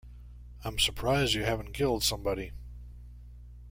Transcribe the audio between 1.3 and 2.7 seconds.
you haven't killed somebody.